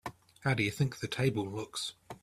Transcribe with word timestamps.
How 0.39 0.55
do 0.55 0.63
you 0.63 0.71
think 0.71 0.97
the 0.97 1.07
table 1.07 1.47
looks? 1.47 1.93